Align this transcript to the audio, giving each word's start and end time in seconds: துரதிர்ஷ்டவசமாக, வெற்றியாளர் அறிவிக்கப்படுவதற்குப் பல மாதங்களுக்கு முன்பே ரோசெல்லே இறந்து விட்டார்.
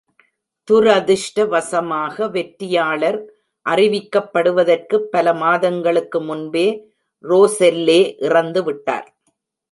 துரதிர்ஷ்டவசமாக, 0.67 2.29
வெற்றியாளர் 2.31 3.19
அறிவிக்கப்படுவதற்குப் 3.65 5.05
பல 5.11 5.33
மாதங்களுக்கு 5.33 6.21
முன்பே 6.21 6.65
ரோசெல்லே 7.23 7.99
இறந்து 8.19 8.63
விட்டார். 8.63 9.07